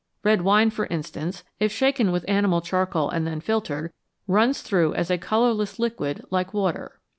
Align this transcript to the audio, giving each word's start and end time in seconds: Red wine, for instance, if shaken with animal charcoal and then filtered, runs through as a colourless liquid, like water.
Red 0.23 0.41
wine, 0.41 0.71
for 0.71 0.87
instance, 0.87 1.43
if 1.59 1.71
shaken 1.71 2.11
with 2.11 2.25
animal 2.27 2.59
charcoal 2.61 3.11
and 3.11 3.27
then 3.27 3.39
filtered, 3.39 3.93
runs 4.27 4.63
through 4.63 4.95
as 4.95 5.11
a 5.11 5.19
colourless 5.19 5.77
liquid, 5.77 6.25
like 6.31 6.55
water. 6.55 6.99